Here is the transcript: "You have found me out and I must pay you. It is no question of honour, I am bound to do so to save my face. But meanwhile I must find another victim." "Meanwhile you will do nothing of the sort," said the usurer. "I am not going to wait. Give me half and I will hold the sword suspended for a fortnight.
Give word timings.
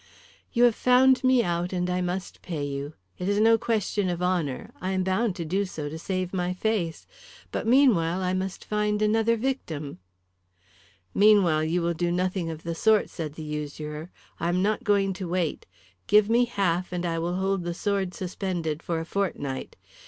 "You 0.51 0.63
have 0.63 0.73
found 0.73 1.23
me 1.23 1.43
out 1.43 1.71
and 1.71 1.87
I 1.87 2.01
must 2.01 2.41
pay 2.41 2.63
you. 2.65 2.95
It 3.19 3.29
is 3.29 3.39
no 3.39 3.59
question 3.59 4.09
of 4.09 4.19
honour, 4.19 4.71
I 4.81 4.93
am 4.93 5.03
bound 5.03 5.35
to 5.35 5.45
do 5.45 5.63
so 5.63 5.89
to 5.89 5.99
save 5.99 6.33
my 6.33 6.55
face. 6.55 7.05
But 7.51 7.67
meanwhile 7.67 8.23
I 8.23 8.33
must 8.33 8.65
find 8.65 8.99
another 9.03 9.37
victim." 9.37 9.99
"Meanwhile 11.13 11.65
you 11.65 11.83
will 11.83 11.93
do 11.93 12.11
nothing 12.11 12.49
of 12.49 12.63
the 12.63 12.73
sort," 12.73 13.11
said 13.11 13.35
the 13.35 13.43
usurer. 13.43 14.09
"I 14.39 14.49
am 14.49 14.63
not 14.63 14.83
going 14.83 15.13
to 15.13 15.29
wait. 15.29 15.67
Give 16.07 16.31
me 16.31 16.45
half 16.45 16.91
and 16.91 17.05
I 17.05 17.19
will 17.19 17.35
hold 17.35 17.61
the 17.63 17.75
sword 17.75 18.15
suspended 18.15 18.81
for 18.81 18.99
a 18.99 19.05
fortnight. 19.05 19.75